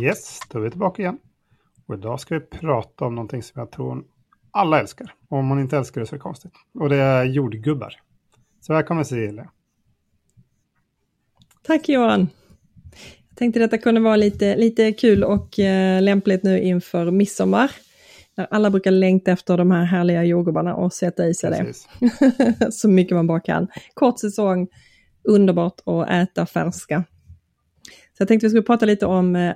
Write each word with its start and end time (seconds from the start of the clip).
Yes, 0.00 0.40
då 0.50 0.58
är 0.58 0.62
vi 0.62 0.70
tillbaka 0.70 1.02
igen. 1.02 1.18
Och 1.86 1.94
idag 1.94 2.20
ska 2.20 2.34
vi 2.34 2.40
prata 2.40 3.04
om 3.04 3.14
någonting 3.14 3.42
som 3.42 3.60
jag 3.60 3.70
tror 3.70 4.04
alla 4.50 4.80
älskar. 4.80 5.14
Om 5.28 5.46
man 5.46 5.60
inte 5.60 5.76
älskar 5.76 6.00
det 6.00 6.06
så 6.06 6.14
är 6.14 6.18
det 6.18 6.22
konstigt. 6.22 6.52
Och 6.74 6.88
det 6.88 6.96
är 6.96 7.24
jordgubbar. 7.24 7.94
Så 8.60 8.72
välkommen 8.72 9.04
Cecilia. 9.04 9.50
Tack 11.62 11.88
Johan. 11.88 12.28
Jag 13.28 13.36
tänkte 13.38 13.60
detta 13.60 13.78
kunde 13.78 14.00
vara 14.00 14.16
lite, 14.16 14.56
lite 14.56 14.92
kul 14.92 15.24
och 15.24 15.58
eh, 15.58 16.02
lämpligt 16.02 16.42
nu 16.42 16.60
inför 16.60 17.10
midsommar. 17.10 17.70
När 18.34 18.46
alla 18.50 18.70
brukar 18.70 18.90
längta 18.90 19.30
efter 19.30 19.56
de 19.58 19.70
här 19.70 19.84
härliga 19.84 20.24
jordgubbarna 20.24 20.74
och 20.74 20.92
sätta 20.92 21.26
i 21.26 21.34
sig 21.34 21.58
Precis. 21.58 21.88
det. 22.58 22.72
så 22.72 22.88
mycket 22.88 23.14
man 23.14 23.26
bara 23.26 23.40
kan. 23.40 23.68
Kort 23.94 24.20
säsong, 24.20 24.68
underbart 25.24 25.80
att 25.86 26.10
äta 26.10 26.46
färska. 26.46 27.04
Så 27.88 28.16
jag 28.18 28.28
tänkte 28.28 28.46
vi 28.46 28.50
skulle 28.50 28.62
prata 28.62 28.86
lite 28.86 29.06
om 29.06 29.36
eh, 29.36 29.54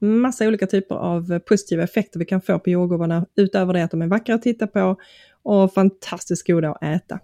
massa 0.00 0.48
olika 0.48 0.66
typer 0.66 0.94
av 0.94 1.38
positiva 1.38 1.82
effekter 1.82 2.18
vi 2.18 2.24
kan 2.24 2.40
få 2.40 2.58
på 2.58 2.70
jordgubbarna 2.70 3.26
utöver 3.36 3.72
det 3.72 3.84
att 3.84 3.90
de 3.90 4.02
är 4.02 4.06
vackra 4.06 4.34
att 4.34 4.42
titta 4.42 4.66
på 4.66 4.96
och 5.42 5.74
fantastiskt 5.74 6.46
goda 6.46 6.70
att 6.70 6.82
äta. 6.82 7.20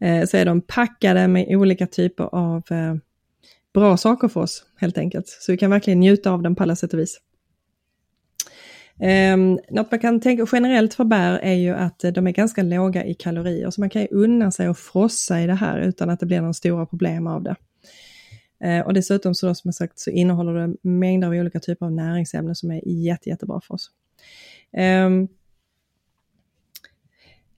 Eh, 0.00 0.26
så 0.26 0.36
är 0.36 0.44
de 0.44 0.60
packade 0.60 1.28
med 1.28 1.56
olika 1.56 1.86
typer 1.86 2.24
av 2.24 2.62
eh, 2.70 2.94
bra 3.74 3.96
saker 3.96 4.28
för 4.28 4.40
oss 4.40 4.64
helt 4.76 4.98
enkelt. 4.98 5.28
Så 5.28 5.52
vi 5.52 5.58
kan 5.58 5.70
verkligen 5.70 6.00
njuta 6.00 6.30
av 6.30 6.42
dem 6.42 6.56
på 6.56 6.62
alla 6.62 6.76
sätt 6.76 6.92
och 6.92 6.98
vis. 6.98 7.20
Eh, 9.00 9.36
något 9.70 9.90
man 9.90 10.00
kan 10.00 10.20
tänka 10.20 10.46
generellt 10.52 10.94
för 10.94 11.04
bär 11.04 11.38
är 11.38 11.54
ju 11.54 11.74
att 11.74 12.04
eh, 12.04 12.12
de 12.12 12.26
är 12.26 12.30
ganska 12.30 12.62
låga 12.62 13.04
i 13.04 13.14
kalorier, 13.14 13.70
så 13.70 13.80
man 13.80 13.90
kan 13.90 14.02
ju 14.02 14.08
unna 14.10 14.50
sig 14.50 14.66
att 14.66 14.78
frossa 14.78 15.40
i 15.40 15.46
det 15.46 15.54
här 15.54 15.78
utan 15.78 16.10
att 16.10 16.20
det 16.20 16.26
blir 16.26 16.40
några 16.40 16.52
stora 16.52 16.86
problem 16.86 17.26
av 17.26 17.42
det. 17.42 17.56
Eh, 18.64 18.80
och 18.80 18.94
dessutom 18.94 19.34
så 19.34 19.46
då, 19.46 19.54
som 19.54 19.68
jag 19.68 19.74
sagt 19.74 19.98
så 19.98 20.10
innehåller 20.10 20.52
det 20.52 20.76
mängder 20.82 21.28
av 21.28 21.34
olika 21.34 21.60
typer 21.60 21.86
av 21.86 21.92
näringsämnen 21.92 22.54
som 22.54 22.70
är 22.70 22.80
jätte, 22.88 23.28
jättebra 23.28 23.60
för 23.60 23.74
oss. 23.74 23.90
Ehm, 24.72 25.28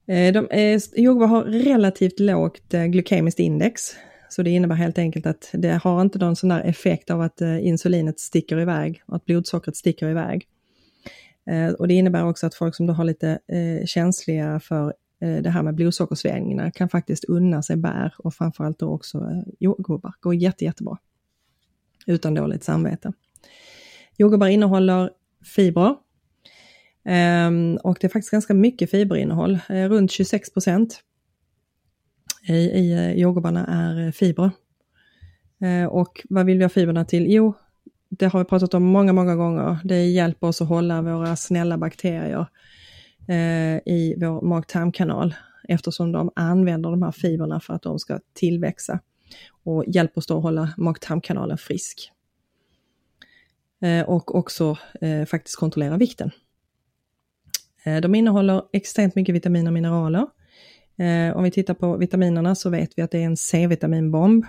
eh, 0.06 0.32
de 0.32 0.48
eh, 0.50 0.60
är, 0.60 1.00
jordgubbar 1.00 1.26
har 1.26 1.44
relativt 1.44 2.20
lågt 2.20 2.74
eh, 2.74 2.84
glykemiskt 2.84 3.40
index, 3.40 3.82
så 4.28 4.42
det 4.42 4.50
innebär 4.50 4.74
helt 4.74 4.98
enkelt 4.98 5.26
att 5.26 5.50
det 5.52 5.80
har 5.82 6.02
inte 6.02 6.18
någon 6.18 6.36
sån 6.36 6.48
där 6.48 6.60
effekt 6.60 7.10
av 7.10 7.20
att 7.20 7.40
eh, 7.40 7.66
insulinet 7.66 8.20
sticker 8.20 8.60
iväg 8.60 9.02
och 9.06 9.16
att 9.16 9.24
blodsockret 9.24 9.76
sticker 9.76 10.10
iväg. 10.10 10.46
Eh, 11.48 11.72
och 11.72 11.88
det 11.88 11.94
innebär 11.94 12.24
också 12.26 12.46
att 12.46 12.54
folk 12.54 12.74
som 12.74 12.86
då 12.86 12.92
har 12.92 13.04
lite 13.04 13.38
eh, 13.48 13.86
känsliga 13.86 14.60
för 14.60 14.94
eh, 15.20 15.36
det 15.36 15.50
här 15.50 15.62
med 15.62 15.74
blodsockersvängningarna 15.74 16.70
kan 16.70 16.88
faktiskt 16.88 17.24
unna 17.24 17.62
sig 17.62 17.76
bär 17.76 18.14
och 18.18 18.34
framförallt 18.34 18.78
då 18.78 18.88
också 18.88 19.18
eh, 19.18 19.42
jordgubbar. 19.60 20.14
Går 20.20 20.34
jätte, 20.34 20.64
jättebra. 20.64 20.98
Utan 22.06 22.34
dåligt 22.34 22.64
samvete. 22.64 23.12
Jordgubbar 24.16 24.46
innehåller 24.48 25.10
fibrer. 25.44 25.96
Ehm, 27.04 27.78
och 27.82 27.98
det 28.00 28.06
är 28.06 28.08
faktiskt 28.08 28.30
ganska 28.30 28.54
mycket 28.54 28.90
fiberinnehåll, 28.90 29.58
eh, 29.68 29.88
runt 29.88 30.10
26 30.10 30.52
procent 30.52 31.02
i, 32.48 32.52
i 32.52 32.92
eh, 32.92 33.12
jordgubbarna 33.12 33.66
är 33.66 34.12
fibrer. 34.12 34.50
Eh, 35.60 35.86
och 35.86 36.26
vad 36.28 36.46
vill 36.46 36.58
vi 36.58 36.64
ha 36.64 36.68
fibrerna 36.68 37.04
till? 37.04 37.32
Jo, 37.32 37.54
det 38.08 38.26
har 38.26 38.38
vi 38.38 38.44
pratat 38.44 38.74
om 38.74 38.82
många, 38.82 39.12
många 39.12 39.36
gånger. 39.36 39.78
Det 39.84 40.06
hjälper 40.06 40.46
oss 40.46 40.62
att 40.62 40.68
hålla 40.68 41.02
våra 41.02 41.36
snälla 41.36 41.78
bakterier 41.78 42.46
eh, 43.28 43.76
i 43.94 44.14
vår 44.18 44.42
mag-tarmkanal 44.42 45.34
eftersom 45.68 46.12
de 46.12 46.30
använder 46.36 46.90
de 46.90 47.02
här 47.02 47.12
fibrerna 47.12 47.60
för 47.60 47.74
att 47.74 47.82
de 47.82 47.98
ska 47.98 48.20
tillväxa 48.34 49.00
och 49.64 49.84
hjälper 49.86 50.18
oss 50.18 50.26
då 50.26 50.36
att 50.36 50.42
hålla 50.42 50.74
mag-tarmkanalen 50.76 51.58
frisk. 51.58 52.12
Eh, 53.82 54.08
och 54.08 54.34
också 54.34 54.78
eh, 55.00 55.24
faktiskt 55.24 55.56
kontrollera 55.56 55.96
vikten. 55.96 56.30
Eh, 57.84 58.00
de 58.00 58.14
innehåller 58.14 58.62
extremt 58.72 59.14
mycket 59.14 59.34
vitaminer 59.34 59.70
och 59.70 59.74
mineraler. 59.74 60.26
Eh, 60.96 61.36
om 61.36 61.44
vi 61.44 61.50
tittar 61.50 61.74
på 61.74 61.96
vitaminerna 61.96 62.54
så 62.54 62.70
vet 62.70 62.90
vi 62.96 63.02
att 63.02 63.10
det 63.10 63.18
är 63.18 63.24
en 63.24 63.36
C-vitaminbomb. 63.36 64.44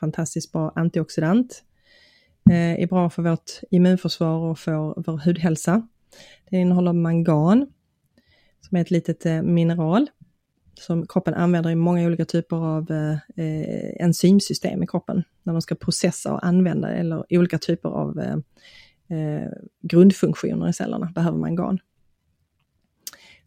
Fantastiskt 0.00 0.52
bra 0.52 0.72
antioxidant 0.74 1.50
eh, 1.52 1.71
Eh, 2.50 2.82
är 2.82 2.86
bra 2.86 3.10
för 3.10 3.22
vårt 3.22 3.50
immunförsvar 3.70 4.38
och 4.38 4.58
för 4.58 5.02
vår 5.06 5.24
hudhälsa. 5.24 5.88
Det 6.50 6.56
innehåller 6.56 6.92
mangan, 6.92 7.66
som 8.60 8.76
är 8.76 8.80
ett 8.80 8.90
litet 8.90 9.26
eh, 9.26 9.42
mineral 9.42 10.06
som 10.74 11.06
kroppen 11.06 11.34
använder 11.34 11.70
i 11.70 11.74
många 11.74 12.06
olika 12.06 12.24
typer 12.24 12.56
av 12.56 12.90
eh, 12.90 13.44
eh, 13.44 14.04
enzymsystem 14.04 14.82
i 14.82 14.86
kroppen, 14.86 15.22
när 15.42 15.52
de 15.52 15.62
ska 15.62 15.74
processa 15.74 16.32
och 16.32 16.46
använda, 16.46 16.88
eller 16.88 17.24
olika 17.30 17.58
typer 17.58 17.88
av 17.88 18.20
eh, 18.20 19.48
grundfunktioner 19.82 20.68
i 20.68 20.72
cellerna 20.72 21.12
behöver 21.14 21.38
mangan. 21.38 21.78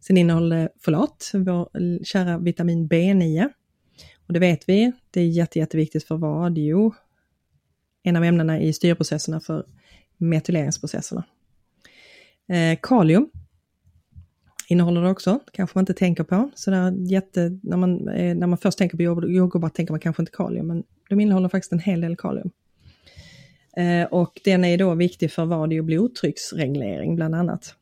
Sen 0.00 0.16
innehåller 0.16 0.56
det 0.56 0.68
folat, 0.80 1.30
vår 1.34 1.68
kära 2.04 2.38
vitamin 2.38 2.88
B9. 2.88 3.48
Och 4.26 4.32
det 4.32 4.38
vet 4.38 4.68
vi, 4.68 4.92
det 5.10 5.20
är 5.20 5.28
jätte, 5.28 5.58
jätteviktigt 5.58 6.04
för 6.04 6.16
vad? 6.16 6.58
Jo, 6.58 6.94
en 8.06 8.16
av 8.16 8.24
ämnena 8.24 8.60
i 8.60 8.72
styrprocesserna 8.72 9.40
för 9.40 9.64
metyleringsprocesserna. 10.16 11.24
Eh, 12.48 12.78
kalium 12.82 13.30
innehåller 14.68 15.02
det 15.02 15.10
också, 15.10 15.40
kanske 15.52 15.78
man 15.78 15.82
inte 15.82 15.94
tänker 15.94 16.24
på. 16.24 16.50
Så 16.54 16.70
där 16.70 16.92
jätte, 17.10 17.58
när, 17.62 17.76
man, 17.76 18.08
eh, 18.08 18.34
när 18.36 18.46
man 18.46 18.58
först 18.58 18.78
tänker 18.78 18.96
på 18.96 19.02
jordgubbar 19.02 19.68
tänker 19.68 19.92
man 19.92 20.00
kanske 20.00 20.22
inte 20.22 20.32
kalium, 20.32 20.66
men 20.66 20.84
de 21.08 21.20
innehåller 21.20 21.48
faktiskt 21.48 21.72
en 21.72 21.78
hel 21.78 22.00
del 22.00 22.16
kalium. 22.16 22.50
Eh, 23.76 24.04
och 24.04 24.40
den 24.44 24.64
är 24.64 24.78
då 24.78 24.94
viktig 24.94 25.32
för 25.32 25.44
vad? 25.44 25.78
och 25.78 25.84
blodtrycksreglering 25.84 27.16
bland 27.16 27.34
annat. 27.34 27.74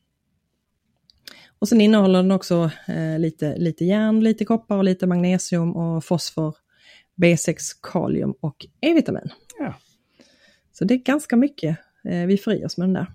Och 1.58 1.68
sen 1.68 1.80
innehåller 1.80 2.22
den 2.22 2.30
också 2.30 2.70
eh, 2.88 3.18
lite, 3.18 3.56
lite 3.56 3.84
järn, 3.84 4.20
lite 4.20 4.44
koppar, 4.44 4.76
och 4.76 4.84
lite 4.84 5.06
magnesium 5.06 5.76
och 5.76 6.04
fosfor, 6.04 6.56
B6, 7.16 7.58
kalium 7.82 8.34
och 8.40 8.66
E-vitamin. 8.80 9.30
Så 10.74 10.84
det 10.84 10.94
är 10.94 10.98
ganska 10.98 11.36
mycket 11.36 11.78
eh, 12.08 12.26
vi 12.26 12.38
får 12.38 12.52
i 12.52 12.64
oss 12.64 12.78
med 12.78 12.88
den 12.88 12.92
där. 12.94 13.06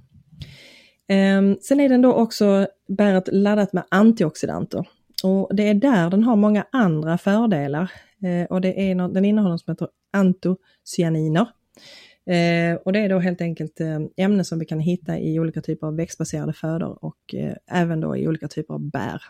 Ehm, 1.08 1.58
sen 1.62 1.80
är 1.80 1.90
den 1.90 2.02
då 2.02 2.14
också 2.14 2.68
bäret 2.88 3.30
laddat 3.32 3.74
med 3.74 3.84
antioxidanter. 3.92 4.88
Och 5.24 5.56
det 5.56 5.64
är 5.64 5.74
där 5.74 6.10
den 6.10 6.24
har 6.24 6.36
många 6.36 6.66
andra 6.72 7.18
fördelar. 7.18 7.92
Eh, 8.24 8.46
och 8.50 8.62
det 8.62 8.92
är 8.92 8.96
den 9.14 9.26
innehåller 9.26 9.52
något 9.52 9.62
som 9.62 9.72
heter 9.72 9.88
antocyaniner. 10.14 11.48
Eh, 12.26 12.76
och 12.86 12.94
det 12.94 13.00
är 13.00 13.10
då 13.10 13.20
helt 13.20 13.42
enkelt 13.42 13.82
ämnen 14.18 14.46
som 14.46 14.60
vi 14.60 14.66
kan 14.66 14.80
hitta 14.80 15.20
i 15.20 15.40
olika 15.40 15.62
typer 15.62 15.88
av 15.88 15.96
växtbaserade 15.96 16.54
födor 16.54 17.06
och 17.06 17.36
även 17.72 18.02
då 18.02 18.18
i 18.18 18.28
olika 18.28 18.48
typer 18.48 18.74
av 18.74 18.90
bär. 18.90 19.22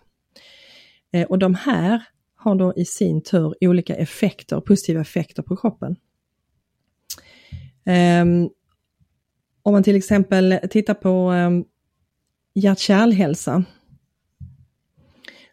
Och 1.28 1.40
de 1.40 1.56
här 1.56 2.04
har 2.36 2.56
då 2.56 2.74
i 2.76 2.86
sin 2.86 3.22
tur 3.22 3.56
olika 3.62 3.96
effekter, 3.96 4.62
positiva 4.62 5.02
effekter 5.02 5.44
på 5.44 5.56
kroppen. 5.56 5.96
Um, 7.86 8.50
om 9.64 9.74
man 9.74 9.84
till 9.84 9.96
exempel 9.96 10.60
tittar 10.70 10.94
på 10.94 11.32
um, 11.32 11.66
hjärt-kärlhälsa 12.54 13.64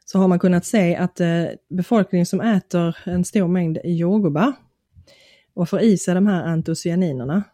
så 0.05 0.19
har 0.19 0.29
man 0.29 0.39
kunnat 0.39 0.65
se 0.65 0.97
att 0.97 1.21
uh, 1.21 1.47
befolkningen 1.69 2.27
som 2.27 2.41
äter 2.41 2.97
en 3.05 3.25
stor 3.25 3.49
mängd 3.49 3.79
jordgubbar 3.85 4.53
och 5.55 5.69
får 5.69 5.81
i 5.81 5.99
sig 5.99 6.15
de 6.15 6.27
här 6.27 6.43
antocianinerna, 6.43 7.45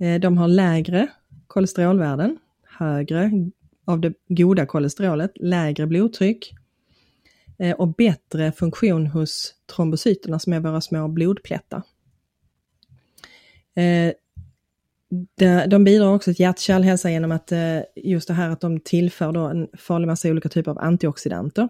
uh, 0.00 0.08
eh, 0.08 0.20
de 0.20 0.38
har 0.38 0.48
lägre 0.48 1.08
kolesterolvärden, 1.46 2.38
högre 2.78 3.30
av 3.84 4.00
det 4.00 4.12
goda 4.28 4.66
kolesterolet, 4.66 5.32
lägre 5.34 5.86
blodtryck 5.86 6.54
uh, 7.62 7.72
och 7.72 7.94
bättre 7.94 8.52
funktion 8.52 9.06
hos 9.06 9.54
trombocyterna 9.76 10.38
som 10.38 10.52
är 10.52 10.60
våra 10.60 10.80
små 10.80 11.08
blodplättar. 11.08 11.82
Eh, 13.74 14.14
de 15.68 15.84
bidrar 15.84 16.14
också 16.14 16.34
till 16.34 16.40
hjärt-kärlhälsa 16.40 17.10
genom 17.10 17.32
att 17.32 17.52
eh, 17.52 17.78
just 17.96 18.28
det 18.28 18.34
här 18.34 18.50
att 18.50 18.60
de 18.60 18.80
tillför 18.80 19.32
då 19.32 19.40
en 19.40 19.68
farlig 19.78 20.06
massa 20.06 20.28
olika 20.28 20.48
typer 20.48 20.70
av 20.70 20.78
antioxidanter. 20.78 21.68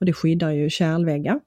Och 0.00 0.06
det 0.06 0.12
skyddar 0.12 0.50
ju 0.50 0.70
kärlväggar. 0.70 1.40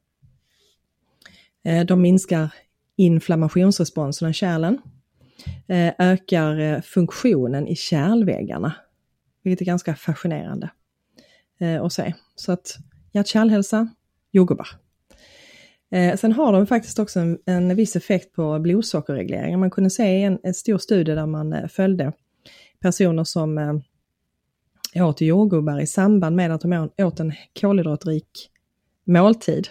Eh, 1.64 1.86
de 1.86 2.02
minskar 2.02 2.54
inflammationsresponsen 2.96 4.30
i 4.30 4.34
kärlen. 4.34 4.82
Ökar 5.98 6.82
funktionen 6.82 7.68
i 7.68 7.76
kärlväggarna. 7.76 8.74
Vilket 9.44 9.62
är 9.62 9.66
ganska 9.66 9.96
fascinerande 9.96 10.70
att 11.82 11.94
se. 11.94 12.14
Så 12.36 12.52
att 12.52 12.78
hjärt-kärlhälsa, 13.12 13.88
jordgubbar. 14.32 14.68
Eh, 15.92 16.16
sen 16.16 16.32
har 16.32 16.54
de 16.54 16.68
faktiskt 16.68 17.00
också 17.00 17.20
en, 17.20 17.40
en 17.46 17.76
viss 17.76 17.96
effekt 17.96 18.34
på 18.34 18.60
blodsockerregleringen. 18.60 19.60
Man 19.60 19.72
kunde 19.72 19.90
se 19.90 20.24
en, 20.24 20.40
en 20.44 20.54
stor 20.54 20.78
studie 20.78 21.16
där 21.16 21.26
man 21.26 21.54
eh, 21.54 21.68
följde 21.68 22.12
personer 22.80 23.24
som 23.24 23.58
eh, 23.58 25.08
åt 25.08 25.22
jordgubbar 25.22 25.80
i 25.80 25.88
samband 25.88 26.36
med 26.36 26.52
att 26.52 26.62
de 26.62 26.90
åt 26.98 27.20
en 27.20 27.34
kolhydratrik 27.62 28.50
måltid. 29.06 29.68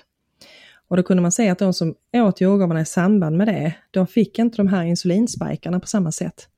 Och 0.88 0.96
då 0.96 1.02
kunde 1.02 1.22
man 1.22 1.32
se 1.32 1.48
att 1.48 1.58
de 1.58 1.72
som 1.72 1.94
åt 2.12 2.40
jordgubbarna 2.40 2.80
i 2.80 2.84
samband 2.84 3.36
med 3.36 3.46
det, 3.46 3.74
de 3.90 4.06
fick 4.06 4.38
inte 4.38 4.56
de 4.56 4.68
här 4.68 4.84
insulinspikarna 4.84 5.80
på 5.80 5.86
samma 5.86 6.12
sätt 6.12 6.48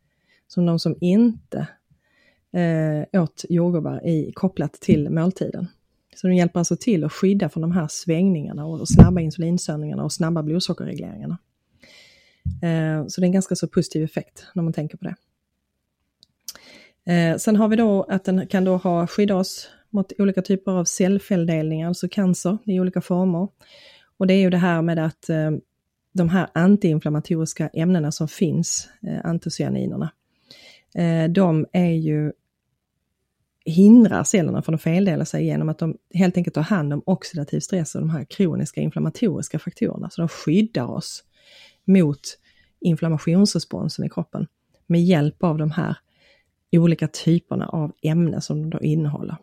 som 0.49 0.67
de 0.67 0.79
som 0.79 0.97
inte 1.01 1.67
eh, 2.53 3.23
åt 3.23 3.45
jordgubbar 3.49 4.07
i, 4.07 4.33
kopplat 4.35 4.73
till 4.73 5.11
måltiden. 5.11 5.69
Så 6.17 6.27
den 6.27 6.37
hjälper 6.37 6.59
alltså 6.59 6.77
till 6.77 7.05
att 7.05 7.13
skydda 7.13 7.49
från 7.49 7.61
de 7.61 7.73
här 7.73 7.89
svängningarna 7.91 8.67
och, 8.67 8.89
snabba 8.89 9.21
insulinsöndringarna 9.21 10.05
och 10.05 10.13
snabba 10.13 10.43
blodsockerregleringarna. 10.43 11.39
Eh, 12.63 13.07
så 13.07 13.21
det 13.21 13.25
är 13.25 13.29
en 13.29 13.33
ganska 13.33 13.57
så 13.57 13.69
positiv 13.69 14.05
effekt 14.05 14.47
när 14.55 14.63
man 14.63 14.73
tänker 14.73 14.97
på 14.97 15.05
det. 15.05 15.15
Eh, 17.13 17.37
sen 17.37 17.57
har 17.57 17.69
vi 17.69 17.77
då 17.77 18.03
att 18.03 18.25
den 18.25 18.47
kan 18.47 18.65
då 18.65 18.77
ha, 18.77 19.07
skydda 19.07 19.37
oss 19.37 19.71
mot 19.91 20.13
olika 20.19 20.43
typer 20.43 20.73
av 20.73 20.85
cellfälldelningar, 20.85 21.89
alltså 21.89 22.09
cancer 22.09 22.59
i 22.65 22.81
olika 22.81 23.01
former. 23.01 23.49
Och 24.17 24.27
det 24.27 24.35
är 24.35 24.41
ju 24.41 24.51
det 24.51 24.59
här 24.59 24.83
med 24.83 24.99
att 24.99 25.29
eh, 25.29 25.51
de 26.13 26.29
här 26.29 26.49
antiinflammatoriska 26.55 27.69
ämnena 27.69 28.13
som 28.13 28.29
finns, 28.29 28.89
antocyaninerna, 29.25 30.11
antocianinerna, 30.95 31.29
de 31.29 31.67
är 31.73 31.91
ju 31.91 32.33
hindrar 33.65 34.25
cellerna 34.25 34.63
från 34.63 34.75
att 34.75 34.83
feldela 34.83 35.25
sig 35.25 35.45
genom 35.45 35.69
att 35.69 35.79
de 35.79 35.97
helt 36.15 36.37
enkelt 36.37 36.55
tar 36.55 36.63
hand 36.63 36.93
om 36.93 37.03
oxidativ 37.07 37.61
stress 37.61 37.95
och 37.95 38.01
de 38.01 38.11
här 38.11 38.25
kroniska 38.25 38.81
inflammatoriska 38.81 39.59
faktorerna. 39.59 40.11
Så 40.11 40.21
de 40.21 40.29
skyddar 40.29 40.91
oss 40.91 41.25
mot 41.85 42.21
inflammationsresponsen 42.81 44.05
i 44.05 44.09
kroppen 44.09 44.47
med 44.87 45.05
hjälp 45.05 45.43
av 45.43 45.59
de 45.59 45.71
här 45.71 45.97
olika 46.73 47.09
typerna 47.09 47.67
av 47.67 47.93
ämnen 48.03 48.43
som 48.43 48.63
de 48.63 48.71
då 48.71 48.81
innehåller. 48.81 49.37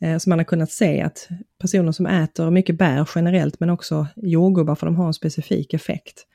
Eh, 0.00 0.18
så 0.18 0.28
man 0.28 0.38
har 0.38 0.44
kunnat 0.44 0.70
se 0.70 1.00
att 1.00 1.28
personer 1.58 1.92
som 1.92 2.06
äter 2.06 2.50
mycket 2.50 2.78
bär 2.78 3.08
generellt 3.14 3.60
men 3.60 3.70
också 3.70 4.06
jordgubbar 4.16 4.74
för 4.74 4.86
de 4.86 4.96
har 4.96 5.06
en 5.06 5.14
specifik 5.14 5.74
effekt. 5.74 6.26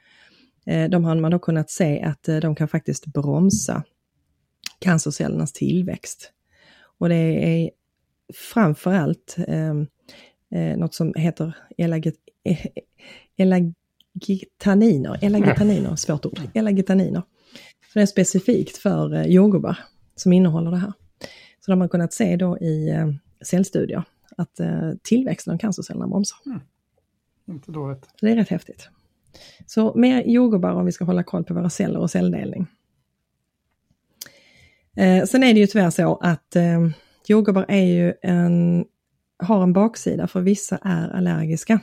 Eh, 0.65 0.89
de 0.89 1.03
har 1.03 1.15
man 1.15 1.31
då 1.31 1.39
kunnat 1.39 1.69
se 1.69 2.01
att 2.01 2.29
eh, 2.29 2.37
de 2.37 2.55
kan 2.55 2.67
faktiskt 2.67 3.05
bromsa 3.05 3.83
cancercellernas 4.79 5.53
tillväxt. 5.53 6.31
Och 6.99 7.09
det 7.09 7.15
är 7.15 7.71
framförallt 8.33 9.37
eh, 9.47 9.73
något 10.77 10.93
som 10.93 11.13
heter 11.13 11.57
elagitaniner, 13.37 15.23
elagitaniner, 15.23 15.95
svårt 15.95 16.25
ord, 16.25 16.41
elagitaniner. 16.53 17.21
Så 17.93 17.99
det 17.99 18.01
är 18.01 18.05
specifikt 18.05 18.77
för 18.77 19.23
jordgubbar 19.23 19.77
som 20.15 20.33
innehåller 20.33 20.71
det 20.71 20.77
här. 20.77 20.93
Så 21.59 21.65
det 21.65 21.71
har 21.71 21.77
man 21.77 21.89
kunnat 21.89 22.13
se 22.13 22.35
då 22.35 22.57
i 22.57 22.93
cellstudier 23.41 24.03
att 24.37 24.59
eh, 24.59 24.91
tillväxten 25.01 25.53
av 25.53 25.57
cancercellerna 25.57 26.07
bromsar. 26.07 26.37
Mm. 26.45 26.59
Inte 27.47 27.71
dåligt. 27.71 28.09
Det 28.21 28.31
är 28.31 28.35
rätt 28.35 28.49
häftigt. 28.49 28.89
Så 29.65 29.93
mer 29.95 30.23
jordgubbar 30.23 30.71
om 30.71 30.85
vi 30.85 30.91
ska 30.91 31.05
hålla 31.05 31.23
koll 31.23 31.43
på 31.43 31.53
våra 31.53 31.69
celler 31.69 31.99
och 31.99 32.11
celldelning. 32.11 32.67
Eh, 34.99 35.25
sen 35.25 35.43
är 35.43 35.53
det 35.53 35.59
ju 35.59 35.67
tyvärr 35.67 35.89
så 35.89 36.15
att 36.15 36.55
eh, 36.55 36.89
jordgubbar 37.27 37.65
är 37.67 37.85
ju 37.85 38.13
en, 38.21 38.85
har 39.43 39.63
en 39.63 39.73
baksida 39.73 40.27
för 40.27 40.41
vissa 40.41 40.77
är 40.77 41.09
allergiska. 41.09 41.79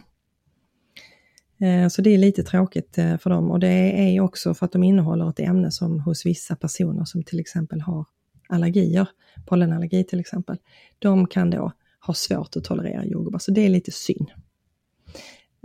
Eh, 1.60 1.88
så 1.88 2.02
det 2.02 2.10
är 2.10 2.18
lite 2.18 2.42
tråkigt 2.42 2.98
eh, 2.98 3.18
för 3.18 3.30
dem 3.30 3.50
och 3.50 3.60
det 3.60 4.00
är 4.00 4.08
ju 4.10 4.20
också 4.20 4.54
för 4.54 4.66
att 4.66 4.72
de 4.72 4.82
innehåller 4.82 5.30
ett 5.30 5.40
ämne 5.40 5.70
som 5.70 6.00
hos 6.00 6.26
vissa 6.26 6.56
personer 6.56 7.04
som 7.04 7.22
till 7.22 7.40
exempel 7.40 7.80
har 7.80 8.04
allergier, 8.48 9.08
pollenallergi 9.46 10.04
till 10.04 10.20
exempel, 10.20 10.56
de 10.98 11.26
kan 11.26 11.50
då 11.50 11.72
ha 12.06 12.14
svårt 12.14 12.56
att 12.56 12.64
tolerera 12.64 13.04
jordgubbar, 13.04 13.38
så 13.38 13.50
det 13.50 13.60
är 13.60 13.68
lite 13.68 13.92
synd. 13.92 14.30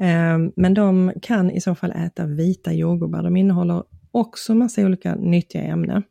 Eh, 0.01 0.38
men 0.56 0.74
de 0.74 1.13
kan 1.21 1.51
i 1.51 1.62
så 1.62 1.75
fall 1.75 1.92
äta 1.92 2.25
vita 2.25 2.74
jordgubbar. 2.74 3.24
De 3.24 3.38
innehåller 3.38 3.83
också 4.12 4.56
massa 4.56 4.81
olika 4.81 5.15
nyttiga 5.15 5.62
ämnen. 5.62 6.03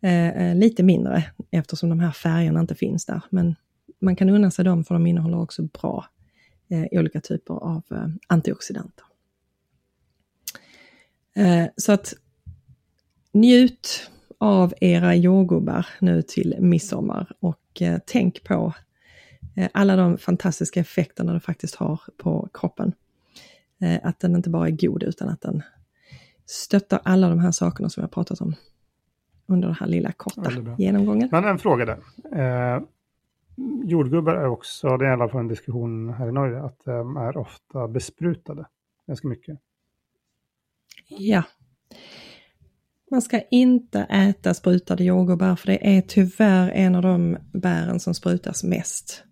Eh, 0.00 0.28
eh, 0.28 0.56
lite 0.56 0.82
mindre 0.82 1.24
eftersom 1.50 1.88
de 1.88 2.00
här 2.00 2.10
färgerna 2.10 2.60
inte 2.60 2.74
finns 2.74 3.06
där, 3.06 3.22
men 3.30 3.54
man 4.00 4.16
kan 4.16 4.30
unna 4.30 4.50
sig 4.50 4.64
dem 4.64 4.84
för 4.84 4.94
de 4.94 5.06
innehåller 5.06 5.40
också 5.40 5.62
bra 5.62 6.06
eh, 6.68 6.84
olika 6.90 7.20
typer 7.20 7.54
av 7.54 7.82
eh, 7.90 8.08
antioxidanter. 8.26 9.04
Eh, 11.36 11.66
så 11.76 11.92
att 11.92 12.14
njut 13.32 14.10
av 14.38 14.74
era 14.80 15.14
jordgubbar 15.14 15.86
nu 16.00 16.22
till 16.22 16.56
midsommar 16.60 17.32
och 17.40 17.82
eh, 17.82 17.98
tänk 18.06 18.44
på 18.44 18.74
eh, 19.56 19.68
alla 19.74 19.96
de 19.96 20.18
fantastiska 20.18 20.80
effekterna 20.80 21.32
det 21.32 21.40
faktiskt 21.40 21.74
har 21.74 22.00
på 22.16 22.48
kroppen. 22.54 22.92
Eh, 23.80 24.00
att 24.02 24.20
den 24.20 24.36
inte 24.36 24.50
bara 24.50 24.66
är 24.66 24.70
god 24.70 25.02
utan 25.02 25.28
att 25.28 25.40
den 25.40 25.62
stöttar 26.46 27.00
alla 27.04 27.28
de 27.28 27.38
här 27.38 27.52
sakerna 27.52 27.88
som 27.88 28.00
jag 28.00 28.10
pratat 28.10 28.40
om 28.40 28.54
under 29.46 29.68
den 29.68 29.76
här 29.80 29.86
lilla 29.86 30.12
korta 30.12 30.50
genomgången. 30.78 31.28
Men 31.32 31.44
en 31.44 31.58
fråga 31.58 31.84
där. 31.84 31.98
Eh, 32.76 32.82
jordgubbar 33.84 34.34
är 34.34 34.46
också, 34.46 34.96
det 34.96 35.06
är 35.06 35.10
i 35.10 35.12
alla 35.12 35.28
fall 35.28 35.40
en 35.40 35.48
diskussion 35.48 36.14
här 36.14 36.28
i 36.28 36.32
Norge, 36.32 36.62
att 36.62 36.84
de 36.84 37.16
är 37.16 37.36
ofta 37.36 37.88
besprutade 37.88 38.66
ganska 39.06 39.28
mycket. 39.28 39.58
Ja, 41.08 41.42
man 43.10 43.22
ska 43.22 43.40
inte 43.50 44.00
äta 44.00 44.54
sprutade 44.54 45.04
jordgubbar 45.04 45.56
för 45.56 45.66
det 45.66 45.96
är 45.96 46.00
tyvärr 46.00 46.70
en 46.70 46.94
av 46.94 47.02
de 47.02 47.36
bären 47.52 48.00
som 48.00 48.14
sprutas 48.14 48.64
mest. 48.64 49.24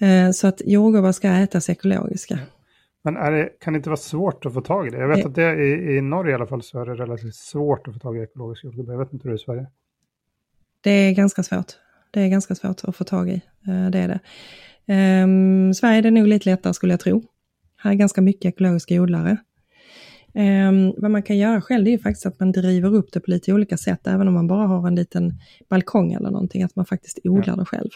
Eh, 0.00 0.30
så 0.30 0.46
att 0.46 0.60
jordgubbar 0.64 1.12
ska 1.12 1.28
ätas 1.28 1.70
ekologiska. 1.70 2.38
Men 3.02 3.14
det, 3.14 3.48
kan 3.60 3.72
det 3.72 3.76
inte 3.76 3.88
vara 3.88 3.96
svårt 3.96 4.46
att 4.46 4.54
få 4.54 4.60
tag 4.60 4.86
i 4.86 4.90
det? 4.90 4.98
Jag 4.98 5.08
vet 5.08 5.26
att 5.26 5.34
det 5.34 5.54
i, 5.54 5.96
i 5.96 6.00
Norge 6.00 6.32
i 6.32 6.34
alla 6.34 6.46
fall 6.46 6.62
så 6.62 6.80
är 6.80 6.86
det 6.86 6.94
relativt 6.94 7.34
svårt 7.34 7.88
att 7.88 7.94
få 7.94 8.00
tag 8.00 8.18
i 8.18 8.20
ekologiska 8.20 8.66
jordgubbar. 8.66 8.92
Jag 8.92 8.98
vet 8.98 9.12
inte 9.12 9.28
hur 9.28 9.30
det 9.30 9.34
är 9.34 9.40
i 9.40 9.44
Sverige. 9.44 9.66
Det 10.80 10.90
är 10.90 11.12
ganska 11.12 11.42
svårt. 11.42 11.72
Det 12.10 12.20
är 12.20 12.28
ganska 12.28 12.54
svårt 12.54 12.84
att 12.84 12.96
få 12.96 13.04
tag 13.04 13.28
i. 13.28 13.42
Eh, 13.68 13.90
det 13.90 13.98
är 13.98 14.08
det. 14.08 14.20
Um, 15.22 15.74
Sverige 15.74 15.98
är 15.98 16.02
det 16.02 16.10
nog 16.10 16.26
lite 16.26 16.50
lättare 16.50 16.74
skulle 16.74 16.92
jag 16.92 17.00
tro. 17.00 17.22
Här 17.76 17.90
är 17.90 17.94
ganska 17.94 18.20
mycket 18.20 18.44
ekologiska 18.44 19.02
odlare. 19.02 19.36
Um, 20.34 20.94
vad 20.96 21.10
man 21.10 21.22
kan 21.22 21.38
göra 21.38 21.60
själv 21.60 21.88
är 21.88 21.98
faktiskt 21.98 22.26
att 22.26 22.40
man 22.40 22.52
driver 22.52 22.94
upp 22.94 23.12
det 23.12 23.20
på 23.20 23.30
lite 23.30 23.52
olika 23.52 23.76
sätt, 23.76 24.06
även 24.06 24.28
om 24.28 24.34
man 24.34 24.46
bara 24.46 24.66
har 24.66 24.88
en 24.88 24.94
liten 24.94 25.32
balkong 25.68 26.12
eller 26.12 26.30
någonting, 26.30 26.62
att 26.62 26.76
man 26.76 26.86
faktiskt 26.86 27.18
odlar 27.24 27.56
det 27.56 27.64
själv. 27.64 27.90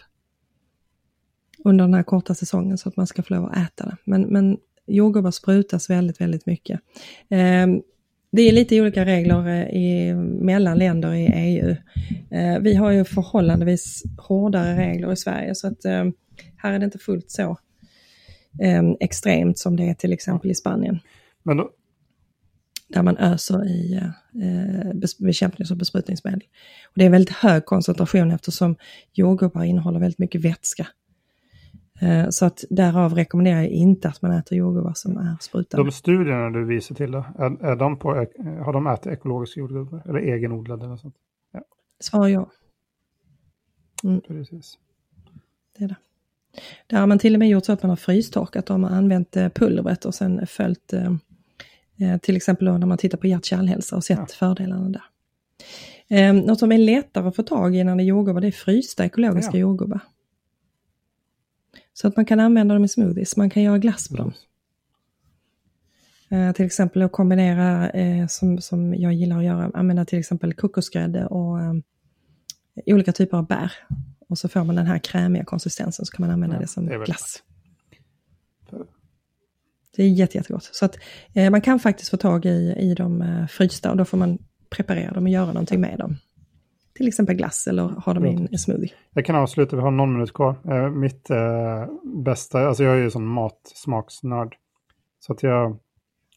Under 1.64 1.84
den 1.84 1.94
här 1.94 2.02
korta 2.02 2.34
säsongen 2.34 2.78
så 2.78 2.88
att 2.88 2.96
man 2.96 3.06
ska 3.06 3.22
få 3.22 3.34
lov 3.34 3.44
att 3.44 3.56
äta 3.56 3.86
det. 3.86 3.96
Men, 4.04 4.22
men 4.22 4.58
jordgubbar 4.86 5.30
sprutas 5.30 5.90
väldigt, 5.90 6.20
väldigt 6.20 6.46
mycket. 6.46 6.80
Um, 7.30 7.82
det 8.32 8.42
är 8.42 8.52
lite 8.52 8.80
olika 8.80 9.04
regler 9.04 9.46
eh, 9.46 9.68
i, 9.68 10.14
mellan 10.40 10.78
länder 10.78 11.14
i 11.14 11.26
EU. 11.26 11.70
Uh, 12.38 12.58
vi 12.60 12.74
har 12.74 12.90
ju 12.90 13.04
förhållandevis 13.04 14.02
hårdare 14.18 14.76
regler 14.76 15.12
i 15.12 15.16
Sverige 15.16 15.54
så 15.54 15.66
att 15.66 15.84
uh, 15.86 16.10
här 16.56 16.72
är 16.72 16.78
det 16.78 16.84
inte 16.84 16.98
fullt 16.98 17.30
så 17.30 17.58
extremt 19.00 19.58
som 19.58 19.76
det 19.76 19.88
är 19.88 19.94
till 19.94 20.12
exempel 20.12 20.50
i 20.50 20.54
Spanien. 20.54 21.00
Men 21.42 21.56
då, 21.56 21.70
där 22.88 23.02
man 23.02 23.16
öser 23.16 23.66
i 23.66 23.94
eh, 24.42 25.12
bekämpnings 25.18 25.70
och 25.70 25.76
besprutningsmedel. 25.76 26.42
Och 26.84 26.92
det 26.94 27.04
är 27.04 27.10
väldigt 27.10 27.36
hög 27.36 27.64
koncentration 27.64 28.30
eftersom 28.30 28.76
jordgubbar 29.12 29.64
innehåller 29.64 30.00
väldigt 30.00 30.18
mycket 30.18 30.40
vätska. 30.40 30.86
Eh, 32.04 32.28
så 32.30 32.44
att 32.44 32.64
därav 32.70 33.14
rekommenderar 33.14 33.56
jag 33.56 33.68
inte 33.68 34.08
att 34.08 34.22
man 34.22 34.32
äter 34.32 34.58
jordgubbar 34.58 34.92
som 34.94 35.18
är 35.18 35.36
sprutade. 35.40 35.84
De 35.84 35.92
studierna 35.92 36.50
du 36.50 36.64
visar 36.64 36.94
till, 36.94 37.10
då, 37.10 37.24
är, 37.38 37.64
är 37.64 37.76
de 37.76 37.98
på, 37.98 38.08
har 38.64 38.72
de 38.72 38.86
ätit 38.86 39.06
ekologiska 39.06 39.60
jordgubbar 39.60 40.02
eller 40.08 40.18
egenodlade? 40.18 40.84
Eller 40.84 40.96
sånt? 40.96 41.14
Ja. 41.52 41.60
Svar 42.00 42.28
ja. 42.28 42.50
Mm. 44.04 44.20
Precis. 44.20 44.78
Det 45.78 45.84
är 45.84 45.88
det. 45.88 45.96
Där 46.86 47.00
har 47.00 47.06
man 47.06 47.18
till 47.18 47.34
och 47.34 47.38
med 47.38 47.48
gjort 47.48 47.64
så 47.64 47.72
att 47.72 47.82
man 47.82 47.88
har 47.88 47.96
frystorkat 47.96 48.66
dem 48.66 48.84
och 48.84 48.92
använt 48.92 49.36
eh, 49.36 49.48
pulvret 49.48 50.04
och 50.04 50.14
sen 50.14 50.46
följt 50.46 50.92
eh, 50.92 52.18
till 52.22 52.36
exempel 52.36 52.78
när 52.78 52.86
man 52.86 52.98
tittar 52.98 53.18
på 53.18 53.26
hjärt-kärlhälsa 53.26 53.96
och 53.96 54.04
sett 54.04 54.18
ja. 54.18 54.26
fördelarna 54.26 54.88
där. 54.88 55.04
Eh, 56.08 56.32
något 56.32 56.58
som 56.58 56.72
är 56.72 56.78
lättare 56.78 57.28
att 57.28 57.36
få 57.36 57.42
tag 57.42 57.76
i 57.76 57.84
när 57.84 57.96
det 57.96 58.02
är 58.02 58.04
jordgubbar, 58.04 58.40
det 58.40 58.46
är 58.46 58.52
frysta 58.52 59.04
ekologiska 59.04 59.52
ja. 59.52 59.58
jordgubbar. 59.58 60.00
Så 61.94 62.08
att 62.08 62.16
man 62.16 62.24
kan 62.24 62.40
använda 62.40 62.74
dem 62.74 62.84
i 62.84 62.88
smoothies, 62.88 63.36
man 63.36 63.50
kan 63.50 63.62
göra 63.62 63.78
glass 63.78 64.08
på 64.08 64.14
mm. 64.14 64.24
dem. 64.24 64.34
Eh, 66.38 66.52
till 66.52 66.66
exempel 66.66 67.02
att 67.02 67.12
kombinera, 67.12 67.90
eh, 67.90 68.26
som, 68.26 68.60
som 68.60 68.94
jag 68.94 69.12
gillar 69.12 69.38
att 69.38 69.44
göra, 69.44 69.70
använda 69.74 70.04
till 70.04 70.18
exempel 70.18 70.54
kokosgrädde 70.54 71.26
och 71.26 71.60
eh, 71.60 71.74
olika 72.86 73.12
typer 73.12 73.36
av 73.36 73.46
bär. 73.46 73.72
Och 74.28 74.38
så 74.38 74.48
får 74.48 74.64
man 74.64 74.76
den 74.76 74.86
här 74.86 74.98
krämiga 74.98 75.44
konsistensen 75.44 76.06
så 76.06 76.16
kan 76.16 76.26
man 76.26 76.30
använda 76.34 76.56
ja, 76.56 76.60
det 76.60 76.66
som 76.66 76.86
det 76.86 77.04
glass. 77.04 77.42
Det 79.96 80.02
är 80.02 80.08
jätte, 80.08 80.36
jättegott. 80.36 80.68
Så 80.72 80.84
att 80.84 80.96
eh, 81.34 81.50
man 81.50 81.60
kan 81.60 81.80
faktiskt 81.80 82.10
få 82.10 82.16
tag 82.16 82.46
i, 82.46 82.74
i 82.78 82.94
de 82.94 83.22
eh, 83.22 83.46
frysta 83.46 83.90
och 83.90 83.96
då 83.96 84.04
får 84.04 84.18
man 84.18 84.38
preparera 84.70 85.12
dem 85.12 85.24
och 85.24 85.30
göra 85.30 85.46
någonting 85.46 85.80
med 85.80 85.98
dem. 85.98 86.16
Till 86.94 87.08
exempel 87.08 87.36
glass 87.36 87.66
eller 87.66 87.82
ha 87.82 88.14
dem 88.14 88.26
i 88.26 88.48
en 88.52 88.58
smoothie. 88.58 88.92
Jag 89.14 89.24
kan 89.24 89.36
avsluta, 89.36 89.76
vi 89.76 89.82
har 89.82 89.90
någon 89.90 90.12
minut 90.12 90.32
kvar. 90.32 90.56
Eh, 90.64 90.90
mitt 90.90 91.30
eh, 91.30 91.86
bästa, 92.02 92.68
alltså 92.68 92.84
jag 92.84 92.94
är 92.94 92.98
ju 92.98 93.10
sån 93.10 93.26
matsmaksnörd. 93.26 94.56
Så 95.20 95.32
att 95.32 95.42
jag, 95.42 95.76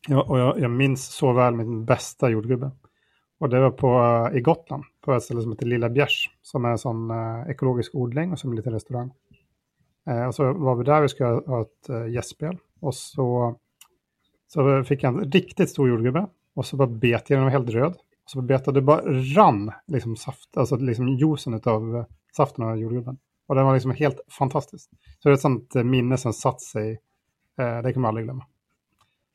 jag, 0.08 0.30
och 0.30 0.40
jag, 0.40 0.60
jag 0.60 0.72
minns 0.72 1.06
så 1.06 1.34
väl 1.34 1.56
min 1.56 1.86
bästa 1.86 2.30
jordgubbe. 2.30 2.72
Och 3.40 3.50
det 3.50 3.60
var 3.60 3.72
på, 3.72 4.00
uh, 4.00 4.38
i 4.38 4.42
Gotland, 4.42 4.84
på 5.02 5.14
ett 5.14 5.24
ställe 5.24 5.42
som 5.42 5.52
heter 5.52 5.66
Lilla 5.66 5.90
Bjärs, 5.90 6.30
som 6.42 6.66
är 6.66 6.70
en 6.70 6.78
sån 6.78 7.12
uh, 7.12 7.50
ekologisk 7.50 7.96
odling 7.96 8.32
och 8.32 8.40
som 8.40 8.50
är 8.50 8.52
en 8.52 8.56
liten 8.56 8.74
restaurang. 8.74 9.12
Uh, 10.10 10.28
och 10.28 10.36
så 10.36 10.54
var 10.54 10.76
vi 10.76 10.84
där, 10.84 11.02
vi 11.02 11.10
skulle 11.10 11.30
ha 11.30 11.62
ett 11.62 11.90
uh, 11.90 12.10
gästspel. 12.10 12.58
Och 12.80 12.96
så, 12.96 13.56
så 14.48 14.84
fick 14.84 15.04
jag 15.04 15.14
en 15.14 15.32
riktigt 15.32 15.70
stor 15.70 15.90
jordgubbe. 15.90 16.28
Och 16.54 16.66
så 16.66 16.78
bara 16.78 16.88
bet 16.88 17.30
jag 17.30 17.38
den, 17.38 17.44
var 17.44 17.52
helt 17.52 17.70
röd. 17.70 17.96
Så 18.28 18.42
bet 18.42 18.62
jag, 18.66 18.76
det 18.76 18.82
bara 18.82 19.02
rann 19.36 19.72
liksom 19.88 20.16
saft, 20.16 20.58
alltså 20.58 20.76
liksom 20.76 21.10
juicen 21.10 21.62
av 21.64 22.06
saften 22.38 22.66
av 22.66 22.78
jordgubben. 22.78 23.18
Och 23.48 23.56
den 23.56 23.66
var 23.66 23.74
liksom 23.74 23.92
helt 23.92 24.20
fantastisk. 24.40 24.90
Så 25.20 25.30
det 25.30 25.34
är 25.34 25.34
ett 25.34 25.42
sånt 25.42 25.74
minne 25.74 26.18
som 26.18 26.34
satt 26.34 26.62
sig, 26.62 27.00
det 27.84 27.94
kan 27.94 28.02
man 28.02 28.10
aldrig 28.10 28.26
glömma. 28.26 28.46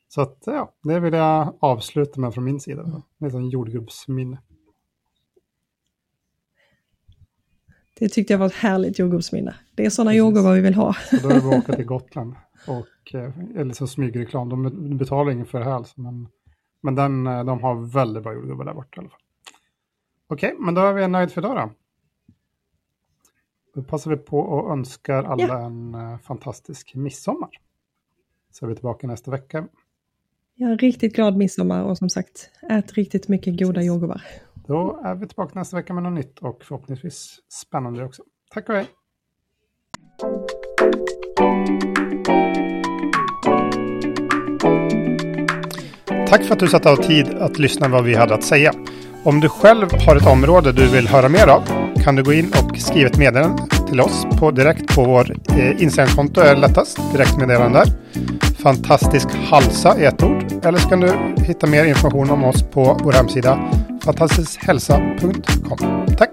Så 0.08 0.20
att, 0.20 0.42
ja, 0.46 0.74
det 0.82 1.00
vill 1.00 1.14
jag 1.14 1.56
avsluta 1.60 2.20
med 2.20 2.34
från 2.34 2.44
min 2.44 2.60
sida. 2.60 2.82
Mm. 3.20 3.36
En 3.36 3.48
jordgubbsminne. 3.50 4.38
Det 7.98 8.08
tyckte 8.08 8.32
jag 8.32 8.38
var 8.38 8.46
ett 8.46 8.52
härligt 8.52 8.98
jordgubbsminne. 8.98 9.54
Det 9.74 9.86
är 9.86 9.90
sådana 9.90 10.14
jordgubbar 10.14 10.54
vi 10.54 10.60
vill 10.60 10.74
ha. 10.74 10.92
Så 10.92 11.28
då 11.28 11.28
är 11.28 11.40
vi 11.40 11.56
åka 11.56 11.72
till 11.72 11.84
Gotland. 11.94 12.34
Och, 12.68 13.14
eh, 13.14 13.38
eller 13.56 13.74
så 13.74 13.86
smygreklam. 13.86 14.48
De 14.48 14.98
betalar 14.98 15.32
ingen 15.32 15.46
för 15.46 15.58
det 15.58 15.64
här 15.64 15.72
alltså. 15.72 16.00
Men, 16.00 16.28
men 16.82 16.94
den, 16.94 17.26
eh, 17.26 17.44
de 17.44 17.62
har 17.62 17.74
väldigt 17.74 18.22
bra 18.22 18.34
jordgubbar 18.34 18.64
där 18.64 18.74
borta 18.74 18.96
i 18.96 18.98
alla 19.00 19.08
fall. 19.08 19.20
Okej, 20.26 20.54
men 20.58 20.74
då 20.74 20.80
är 20.80 20.92
vi 20.92 21.08
nöjd 21.08 21.32
för 21.32 21.40
idag 21.40 21.56
då. 21.56 21.70
Då 23.74 23.82
passar 23.82 24.10
vi 24.10 24.16
på 24.16 24.38
och 24.38 24.72
önskar 24.72 25.24
alla 25.24 25.42
ja. 25.42 25.58
en 25.58 25.94
uh, 25.94 26.18
fantastisk 26.18 26.94
midsommar. 26.94 27.50
Så 28.50 28.66
är 28.66 28.68
vi 28.68 28.74
tillbaka 28.74 29.06
nästa 29.06 29.30
vecka. 29.30 29.68
Ja, 30.54 30.68
riktigt 30.68 31.14
glad 31.14 31.36
midsommar 31.36 31.84
och 31.84 31.98
som 31.98 32.08
sagt, 32.08 32.50
ät 32.70 32.92
riktigt 32.92 33.28
mycket 33.28 33.58
goda 33.58 33.82
jordgubbar. 33.82 34.22
Då 34.54 35.00
är 35.04 35.14
vi 35.14 35.26
tillbaka 35.26 35.58
nästa 35.58 35.76
vecka 35.76 35.94
med 35.94 36.02
något 36.02 36.12
nytt 36.12 36.38
och 36.38 36.64
förhoppningsvis 36.64 37.40
spännande 37.48 38.04
också. 38.04 38.22
Tack 38.50 38.68
och 38.68 38.74
hej! 38.74 38.86
Tack 46.32 46.44
för 46.44 46.54
att 46.54 46.60
du 46.60 46.68
satte 46.68 46.90
av 46.90 46.96
tid 46.96 47.28
att 47.28 47.58
lyssna 47.58 47.88
vad 47.88 48.04
vi 48.04 48.14
hade 48.14 48.34
att 48.34 48.42
säga. 48.42 48.72
Om 49.24 49.40
du 49.40 49.48
själv 49.48 49.88
har 50.06 50.16
ett 50.16 50.26
område 50.26 50.72
du 50.72 50.86
vill 50.86 51.08
höra 51.08 51.28
mer 51.28 51.46
av 51.46 51.62
kan 52.04 52.16
du 52.16 52.22
gå 52.22 52.32
in 52.32 52.52
och 52.52 52.78
skriva 52.78 53.10
ett 53.10 53.18
meddelande 53.18 53.62
till 53.88 54.00
oss 54.00 54.26
på 54.38 54.50
direkt 54.50 54.94
på 54.94 55.04
vår 55.04 55.36
eh, 55.48 55.82
Instagramkonto 55.82 56.40
är 56.40 56.56
lättast. 56.56 56.98
Direktmeddelande 57.12 57.78
där. 57.78 57.88
Fantastisk 58.62 59.28
halsa 59.50 59.94
är 59.98 60.08
ett 60.08 60.22
ord. 60.22 60.64
Eller 60.64 60.78
så 60.78 60.88
kan 60.88 61.00
du 61.00 61.12
hitta 61.44 61.66
mer 61.66 61.84
information 61.84 62.30
om 62.30 62.44
oss 62.44 62.62
på 62.62 63.00
vår 63.04 63.12
hemsida 63.12 63.70
fantastiskhälsa.com. 64.04 66.06
Tack! 66.18 66.30